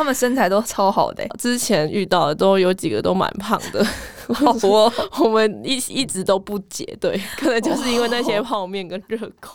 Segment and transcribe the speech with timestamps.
[0.00, 1.22] 他们身材都超好的。
[1.38, 3.84] 之前遇到的都有几个都蛮胖的，
[4.32, 4.90] 好多
[5.22, 9.50] 我们一一直都不解，对，可能就是因为那些泡面跟热狗。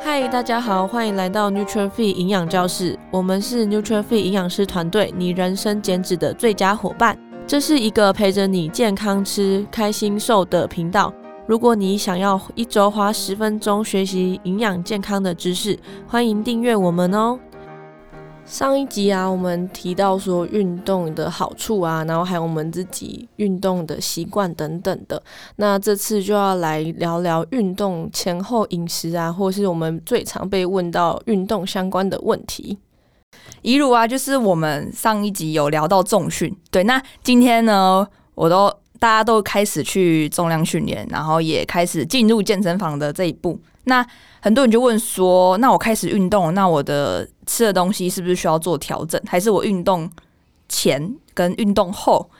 [0.00, 7.18] 嗨，大家好，欢迎来到 Nuture Fit 营养教室，我们是 Nuture Fit 营养师团队，你人生减脂的最佳伙伴。
[7.48, 11.12] 这是一个陪着你健康吃、开心瘦的频道。
[11.50, 15.76] 如果你想要一周花十分钟学习营养健康的知识，
[16.06, 17.36] 欢迎订阅我们哦。
[18.44, 25.20] 上一集啊，我们提到说运动的好处啊，然后还有我们自己运动的习惯等等的。
[25.56, 32.78] 那这次就要来聊聊运动前后饮食啊，或是我们最常被问到运动相关的问题。
[33.62, 43.58] 以如啊，就是我们上一集有聊到重训，对，那今天呢，我都大家都开始去重量训练，然后也开始进入健身房的这一步。
[43.84, 44.06] 那
[44.40, 49.20] 很多人就问说，那我开始运动，那我的吃的东西是不是需要做调整？
[49.26, 50.08] 还是我运动
[50.68, 52.30] 前跟运动后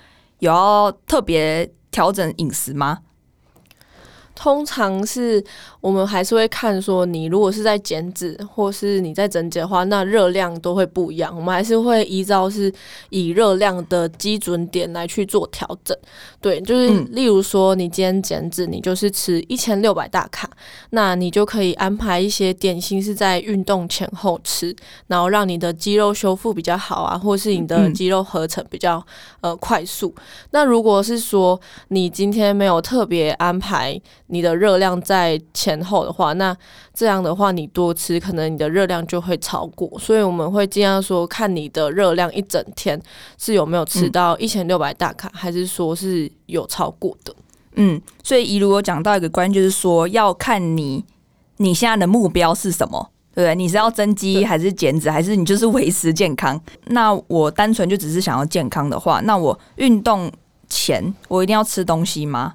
[0.41, 2.99] 有要特别调整饮食吗？
[4.41, 5.45] 通常是
[5.83, 11.31] 我们还是会看说，你如果是在减脂，或是你在增肌的话，那热量都会不一样。
[11.37, 12.73] 我们还是会依照是
[13.11, 15.95] 以热量的基准点来去做调整。
[16.41, 20.49] 对，就是例如说，你今天减脂，你就是吃一千六百大卡，
[20.89, 24.75] 那你就可以安排一些点心是在运动前后吃，
[25.09, 29.05] 然后让你的肌肉修复比较好啊，或是你的肌肉合成比较
[29.43, 30.15] 呃快速。
[30.53, 36.57] 那如果是说你今天没有特别安排，你的热量在前后的话，那
[36.95, 43.01] 这样的话，你多吃可能你的热量就会超过，所以我们会尽量说，看你的热量一整天
[43.37, 47.35] 是有没有吃到一千六百大卡，还是说是有超过的。
[47.75, 51.05] 嗯，所以一如果讲到一个关键，就是说要看你
[51.59, 53.55] 你现在的目标是什么，对不对？
[53.55, 56.61] 你是要增肌还是减脂，还是你就是维持健康？
[56.87, 60.31] 那我单纯就只是想要健康的话，那我运动
[60.69, 62.55] 前我一定要吃东西吗？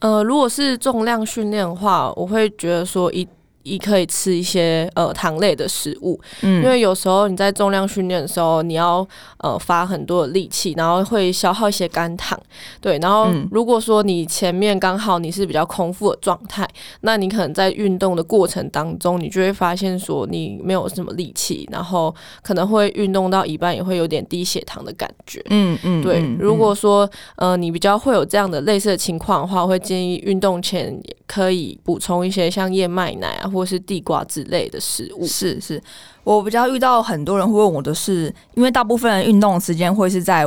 [0.00, 3.26] 呃，如果是重量训练的话，我会觉得说一。
[3.64, 9.06] 也可以吃一些呃糖类的食物，嗯，因为有时候你在重量训练的时候，你要
[9.38, 12.38] 呃发很多的力气，然后会消耗一些肝糖，
[12.80, 12.98] 对。
[12.98, 16.68] 然后如果说你前面刚好你是比较空腹的状态，
[17.00, 26.22] 那你可能在运动的过程当中，你就会发现说你没有什么力气，然后可能会运动到一半也会有点低血糖的感觉，嗯嗯，对。
[26.38, 33.48] 如果说呃你比较会有这样的类似的情况的话，我会建议运动前也可以补充一些像燕麦奶啊。
[33.48, 35.26] 或是地瓜之类的食物。
[35.26, 35.82] 是是，
[36.22, 40.44] 我比较遇到很多人会问我的是，因为大部分人运动的时间会是在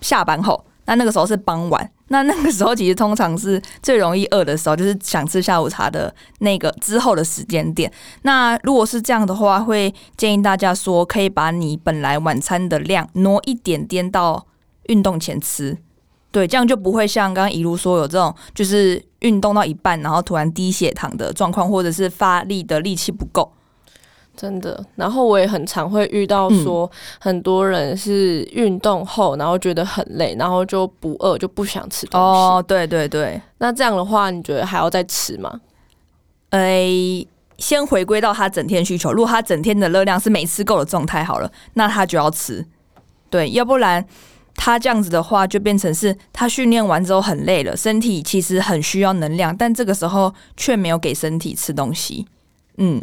[0.00, 7.90] 下班后，那那个时候是傍晚，那那个时候其实通常是最容易饿的时候，就是想吃下午茶的那个之后的时间点。
[8.22, 14.46] 那如果是这样的话，会建议大家说，可以把你本来晚餐的量挪一点点到
[14.88, 15.76] 运动前吃。
[16.36, 23.50] 对，这样就不会像刚刚一路说有这种，就是运动到一半，然后突然低血糖的状况，或者是发力的力气不够，
[24.36, 24.84] 真的。
[24.96, 32.26] 然后我也很常会遇到说，很多人是运动后，然后觉得很累，然后就不饿，就不想吃东西。
[32.26, 33.40] 哦，对对对。
[33.56, 35.62] 那这样的话，你觉得还要再吃吗？
[36.50, 37.26] 诶，
[37.56, 39.10] 先回归到他整天需求。
[39.10, 42.62] 如果他整天的热量是没吃够的状态，好了，那他就要吃。
[43.30, 44.06] 对，要不然。
[44.56, 52.26] 他这样子的话，就变成是他训练完之后很累了，身体其实很需要能量，但这个时候却没有给身体吃东西。
[52.78, 53.00] 嗯，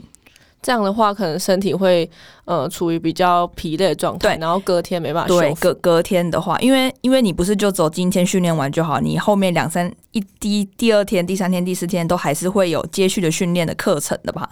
[0.62, 2.10] 这样的话，可能身体会
[2.46, 14.50] 呃处于比较疲累的状态，对，然后隔天没办法对，隔隔天的话，因为因为你不是就走今天训练完就好，你后面两三一第第二天、第三天、第四天都还是会有接续的训练的课程的吧？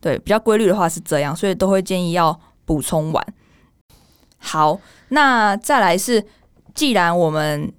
[0.00, 3.26] 对，比较规律的话是这样，所以都会建议要补充完。
[4.38, 6.22] 好，那再来是。
[6.74, 7.72] 既然我们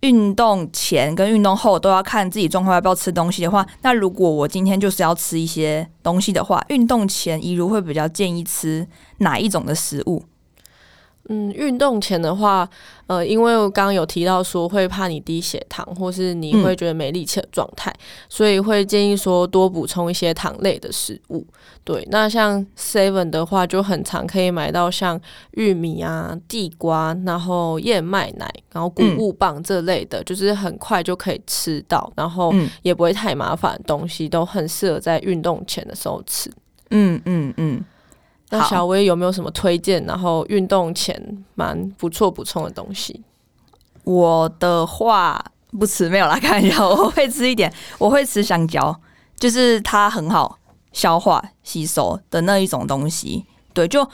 [0.00, 8.86] 运动前跟运动后都要看自己状况要不要吃东西的话，那如果我今天就是要吃一些东西的话，运动前一如会比较建议吃
[9.18, 10.24] 哪一种的食物？
[11.32, 12.68] 嗯，运动前的话，
[13.06, 21.46] 呃，因为我刚刚有提到说会怕你低血糖，或是你会觉得没力气的状态，嗯，所以会建议说多补充一些糖类的食物。
[21.84, 25.18] 对，那像 Seven 的话，就很常可以买到像
[25.52, 32.52] 玉米啊、地瓜，然后燕麦奶，然后谷物棒这类的，嗯，就是很快就可以吃到，然后
[32.82, 36.52] 也不会太麻烦的东西，都很适合在运动前的时候吃。
[36.90, 37.82] 嗯嗯嗯。
[38.52, 40.04] 那小薇有没有什么推荐？
[40.04, 43.22] 然后运动前蛮不错补充的东西？
[44.04, 45.42] 我的话
[45.78, 48.94] 不吃，没有啦，开玩笑，我会吃一点，我会吃香蕉，
[49.38, 50.58] 就是它很好，
[50.92, 53.46] 消化吸收的那一种东西。
[53.72, 54.06] 对，就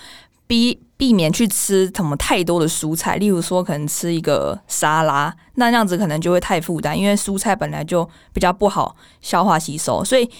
[0.47, 10.05] 避避免去吃什么太多的蔬菜，例如说可能吃一个沙拉，那那样子可能就会太负担，因为蔬菜本来就比较不好消化吸收。
[10.05, 10.31] 所以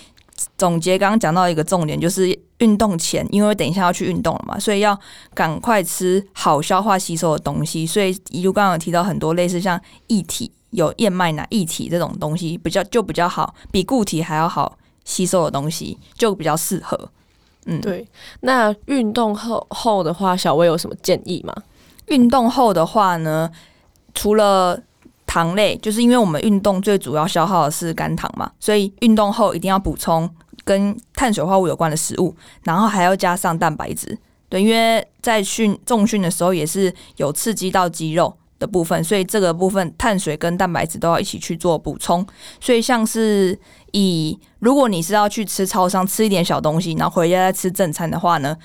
[0.57, 4.99] 总结刚刚讲到一个重点，就是运动前，因为等一下要去运动了嘛，所以要
[5.35, 7.87] 赶快吃好消化吸收的东西。
[7.87, 17.11] 所以一路刚刚有提到很多类似像液体，有燕麦奶液体这种东西，比较就比较好，比固体还要好吸收的东西，就比较适合。
[17.67, 18.07] 嗯，对。
[18.41, 21.55] 那运动后后的话，小薇有什么建议吗？
[22.07, 23.51] 运动后的话呢，
[24.15, 24.81] 除了
[25.29, 30.29] 糖类，就是因为我们运动最主要消耗的是肝糖嘛，所以运动后一定要补充
[30.65, 32.35] 跟碳水化合物有关的食物，
[32.65, 34.19] 然后还要加上蛋白质。
[34.49, 42.27] 对，因为在训重训的时候也是有刺激到肌肉的部分，所以这个部分碳水跟蛋白质都要一起去做补充。
[42.59, 43.57] 所以像是
[43.93, 48.57] 以如果你是要去吃超商吃一点小东西，然后回家再吃正餐的话呢，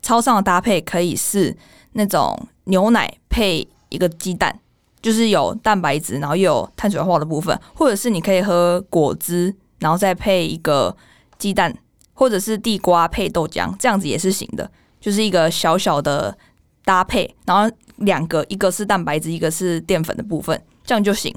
[0.00, 1.54] 超商的搭配可以是
[1.92, 4.58] 那种牛奶配一个鸡蛋，
[5.00, 10.96] 就是有蛋白质，然后又有碳水化的部分，或者是你可以喝果汁，然后再配一个
[11.38, 11.76] 鸡蛋，
[12.14, 14.70] 或者是地瓜配豆浆，这样子也是行的，
[15.00, 16.36] 就是一个小小的
[16.84, 17.74] 搭配，然后。
[18.00, 21.34] 两个，一个是蛋白质，一个是淀粉的部分，这样就行。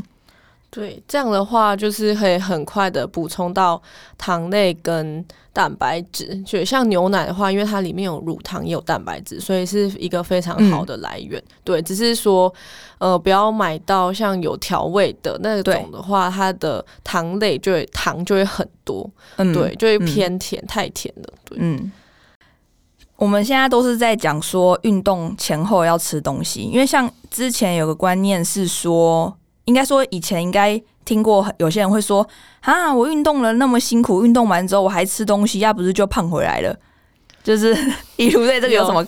[0.71, 3.81] 对，这样的话就是可以很快的补充到
[4.18, 6.39] 糖类跟蛋白质。
[6.44, 11.42] 就像牛奶的话，因为它里面有乳糖也有蛋白质，所以是一个非常好的来源。
[11.42, 12.54] 嗯、对，只是说
[13.00, 21.33] 呃，不要买到像有调味的那种的话，它的糖类就会糖就会很多，嗯、对，就会偏甜，嗯、太甜了。
[21.45, 21.92] 对，嗯。
[23.16, 29.36] 我们现在都是在讲说运动前后要吃东西，因为像之前有个观念是说，
[29.69, 32.27] 应该说以前应该听过有些人会说
[32.62, 36.75] 啊，我运动了那么辛苦，运动完之后我还吃东西，要不是就胖回来了。
[37.42, 37.75] 就是
[38.18, 39.06] 一如对这个有什么？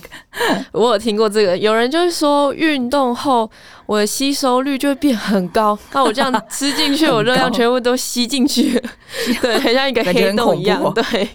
[0.71, 3.49] 我有听过这个，有人就是说运动后
[3.85, 8.81] 我的吸收率就会变很高，那我这样吃进去，我热量全部都吸进去，
[9.41, 11.27] 对，很像一个黑洞一样，对。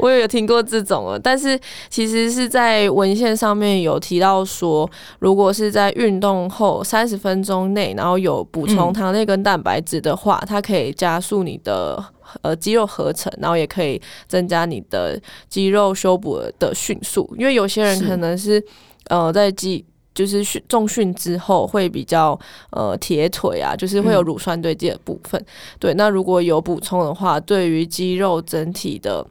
[0.00, 1.58] 我也有听过这种了，但是
[1.90, 12.02] 其实是在文献上面有提到说，如果是在运动后三十分钟内，然后有补充糖类跟蛋白质的话，嗯、它可以加速你的
[12.40, 17.28] 呃肌肉合成，然后也可以增加你的肌肉修补的迅速。
[17.38, 18.64] 因为有些人可能是，是
[19.08, 22.38] 呃在肌就是训重训之后会比较
[22.70, 25.38] 呃铁腿啊，就是会有乳酸堆积的部分。
[25.40, 25.46] 嗯、
[25.78, 29.26] 对，那如果有补充的话，对于肌肉整体的。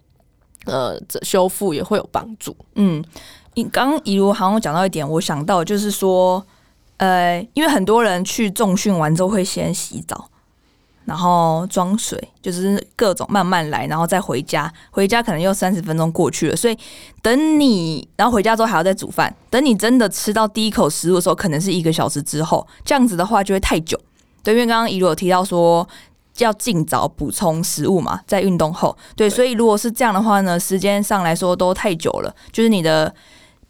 [0.69, 2.55] 呃，这修复也会有帮助。
[2.75, 3.03] 嗯，
[3.55, 6.45] 你刚刚以如好像讲到一点，我想到就是说，
[6.97, 10.29] 呃，因为很多人去重训完之后会先洗澡，
[11.05, 14.71] 然后装水，就是各种慢慢来，然后再回家。
[14.91, 16.77] 回家可能又三十分钟过去了，所以
[17.21, 22.65] 等你，然后回家之后还要再煮饭，等你真的吃到第一口食物的时候，可能是一个小时之后。
[22.85, 23.99] 这样子的话就会太久。
[24.43, 25.87] 对，因为刚刚以如有提到说。
[26.37, 32.33] 要尽早补充食物嘛，在运动后，对，对，所以如果是这样的话呢，时间上来说都太久了。
[32.51, 33.13] 就是你的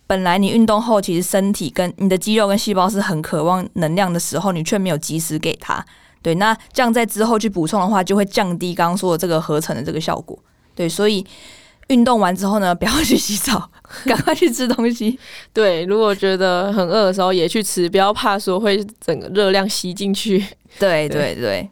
[0.06, 5.84] 本来你运动后，其实身体跟你的肌肉跟细胞是很渴望能量的时候，你却没有及时给它。
[6.22, 10.38] 对，那这样在之后去补充的话，就会降低刚刚说的这个合成的这个效果。
[10.76, 11.26] 对，所以
[11.88, 13.70] 运动完之后呢，不要去洗澡，
[14.06, 15.18] 赶快去吃东西。
[15.54, 20.46] 对，如果觉得很饿的时候也去吃，不要怕说会整个热量吸进去。
[20.78, 21.70] 对对 对。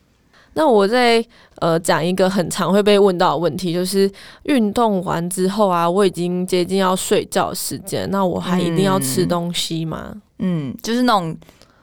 [0.58, 1.24] 那我在
[1.60, 4.12] 呃讲一个很常会被问到的问题，就是
[4.44, 10.12] 运动完之后啊，我已经接近要睡觉时间，那我还一定要吃东西吗？
[10.40, 11.38] 嗯，就是那种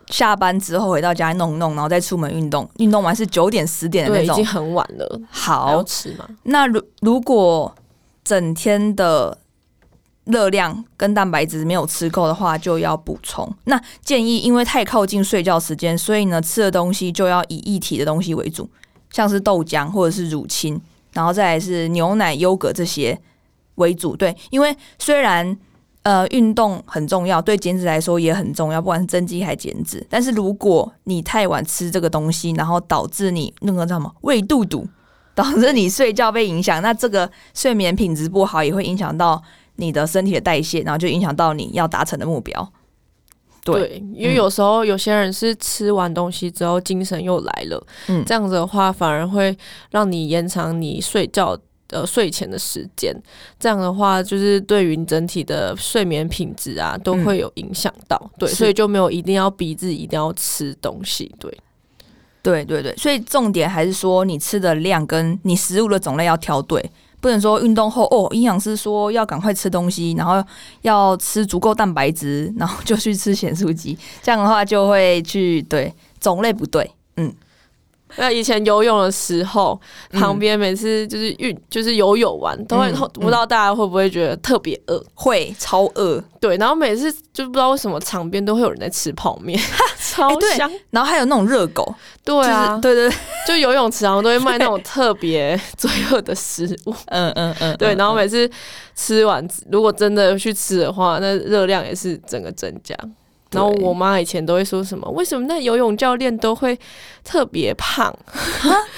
[0.09, 5.21] 下班之后回到家弄弄，然后再出门运动，运动完是九点十点的那种，已经很晚了。
[5.31, 6.29] 好，吃吗？
[6.43, 7.73] 那如如果
[8.25, 9.39] 整天的。
[10.25, 13.47] 热量跟蛋白质没有吃够的话，就要补充。
[13.65, 18.67] 那建议，因为太靠近睡觉时间，所以呢，吃的东西就要以液体的东西为主，
[19.11, 20.81] 像是豆浆或者是乳清，
[21.13, 23.21] 然后再来是牛奶、优格这些
[23.75, 24.17] 为主。
[24.17, 25.55] 对，因为虽然
[26.05, 34.89] 呃运动很重要，对减脂来说也很重要，不管是增肌还减脂，但是如果你太晚吃这个东西，然后导致你那个叫什么胃肚肚，
[35.35, 39.43] 导致你睡觉被影响，那这个睡眠品质不好，也会影响到。
[39.77, 42.73] 你的身体的代谢，然后就影响到你要达成的目标。
[43.65, 49.57] 对，对，因为有时候有些人是吃完东西之后精神又来了，嗯，这样子的话反而会
[49.91, 53.11] 让你延长你睡觉呃睡前的时间。
[53.59, 58.21] 这样的话，就是对于你整体的睡眠品质啊都会有影响到。
[58.23, 61.35] 嗯、对，所以就没有一定要逼自己一定要吃东西。
[61.41, 61.59] 对，
[62.43, 66.91] 对对对，所以重点还是说你吃的量跟你食物的种类要挑对。
[67.25, 70.47] 不能说运动后哦，营养师说要赶快吃东西，然后
[70.83, 75.91] 要吃足够蛋白质，然后就去吃咸酥鸡，这样的话就会去对
[76.21, 76.91] 种类不对，
[78.17, 79.81] 那以前游泳的时候，
[80.13, 85.03] 旁边每次就是运，就是游泳完都会，不知道大家会不会觉得特别饿？
[85.15, 86.57] 会超饿，对。
[86.57, 89.59] 然后每次就不知道为什么场边都会有人在吃泡面，
[89.99, 90.71] 超香。
[90.91, 91.95] 然后还有那种热狗，
[92.25, 93.11] 对啊，对对，
[93.47, 97.95] 就游泳池然后都会卖那种特别 罪恶的食物，嗯嗯嗯，对。
[97.97, 98.49] 然后每次
[98.95, 102.97] 吃完，如果真的去吃的话，那热量也是整个增加。
[103.55, 105.09] 然后我妈以前都会说什么？
[105.11, 106.79] 为什么那游泳教练都会
[107.23, 108.15] 特别胖？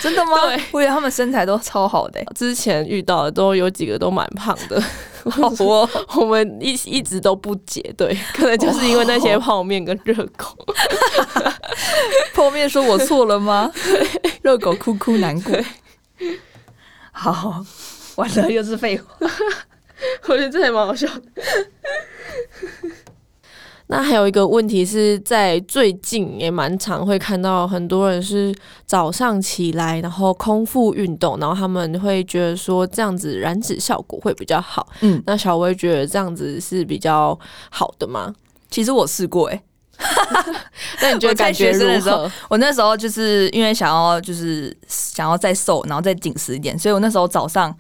[0.01, 0.47] 真的吗？
[0.47, 2.21] 对，我以为他们身材都超好的。
[2.35, 4.83] 之前遇到的都有几个都蛮胖的，
[5.31, 10.57] 好 多我们一一直都不解，对，可能就是因为那些泡面跟热狗。
[12.35, 13.71] 泡面说我错了吗？
[14.43, 15.55] 热狗哭哭难过。
[17.13, 17.65] 好，
[18.17, 19.07] 完了又是废话。
[20.29, 21.23] 我觉得这还蛮好笑的。
[23.89, 28.53] 那还有一个问题是在最近也蛮常会看到很多人是
[28.85, 34.89] 早上起来然后空腹运动，然后他们会觉得说这样子燃脂效果会比较好。
[35.03, 37.39] 嗯，那小薇觉得这样子是比较
[37.71, 38.35] 好的吗？
[38.69, 39.63] 其实我试过诶、欸，
[41.01, 42.29] 那你觉得感觉如何？
[42.51, 47.73] 我那时候就是因为想要就是想要再瘦，然后再紧实一点，所以我那时候早上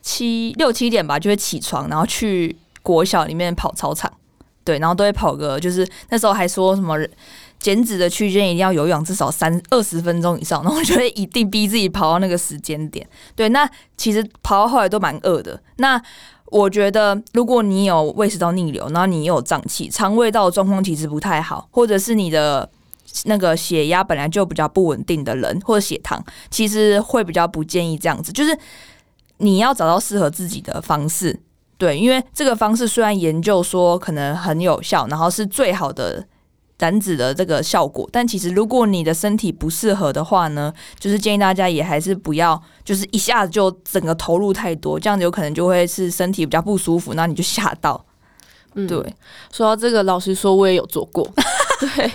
[0.00, 4.12] 七六七点吧就会起床，然后去国小里面跑操场。
[4.64, 6.96] 对，然后都会跑个，就是那时候还说什么
[7.58, 13.06] 减脂的区间一定要有氧至少三二十分钟以上，然后就会一定逼自己跑到那个时间点。
[13.36, 15.60] 对，那其实跑到后来都蛮饿的。
[15.76, 16.00] 那
[16.46, 22.68] 我觉得，如果你有胃食道逆流，然后你有胀气，肠胃道状况其实不太好，或者是你的
[23.24, 28.32] 那个血压本来就比较不稳定的人，或者血糖，其实会比较不建议这样子。
[28.32, 28.58] 就是
[29.38, 31.40] 你要找到适合自己的方式。
[31.82, 36.24] 对，因为这个方式虽然研究说可能很有效，然后是最好的
[36.78, 48.04] 燃脂的这个效果，但其实如果你的身体不适合的话呢，就是建议大家也还是不要，就是一下子就整个投入太多，这样子有可能就会是身体比较不舒服，那你就吓到。
[48.74, 48.96] 嗯，对，
[49.50, 51.28] 说到这个，老实说我也有做过。
[51.96, 52.12] 对，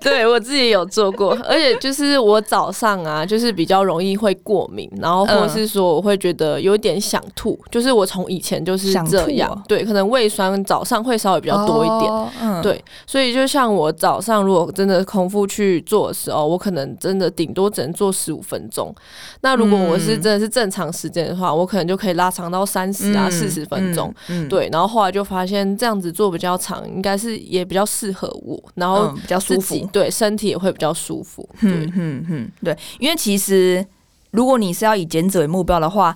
[0.00, 18.94] 对我自己有做过，而且就是我早上啊，就是比较容易会过敏，然后或者是说我会觉得有点想吐，就是我从以前就是这样，啊、对，可能胃酸早上会稍微比较多一点，哦嗯、对，所以就像我早上如果真的空腹去做的时候，我可能真的顶多只能做十五分钟，
[19.40, 24.14] 那如果我是真的是正常时间的话，我可能就可以拉长到三十啊四十分钟，
[24.48, 31.48] 对，然后后来就发现这样子做比较长，应该是也比较适合我，然后比较舒服，对身体也会比较舒服。
[31.60, 33.84] 嗯嗯嗯，对，因为其实
[34.30, 36.14] 如果你是要以减脂为目标的话，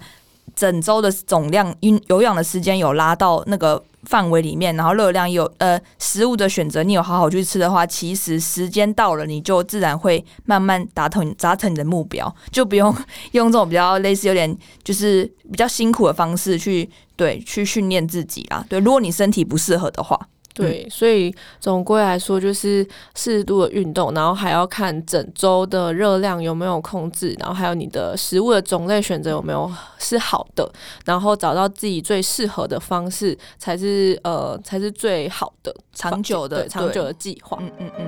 [0.55, 12.95] 整周的总量运有氧的时间有拉到那个范围里面，然后热量有呃食物的选择你有好好去吃的话，其实时间到了你就自然会慢慢达成达成你的目标，就不用
[13.33, 18.65] 用这种比较类似有点就是比较辛苦的方式去对去训练自己啊。
[18.69, 20.19] 对，如果你身体不适合的话。
[20.53, 30.71] 对，所以总归来说，就是适度的运动，然后还要看整周的热量有没有控制，然后还有你的食物的种类选择有没有是好的，
[31.05, 37.57] 然后找到自己最适合的方式，才是呃才是最好的长久的长久的计划。
[37.61, 38.07] 嗯嗯嗯。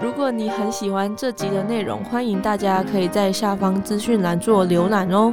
[0.00, 5.32] 如果你很喜欢这集的内容，欢迎大家可以在下方资讯栏做浏览哦。